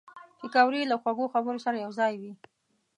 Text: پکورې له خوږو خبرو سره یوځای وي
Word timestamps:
پکورې 0.39 0.81
له 0.91 0.95
خوږو 1.01 1.31
خبرو 1.33 1.63
سره 1.65 1.77
یوځای 1.85 2.13
وي 2.21 2.33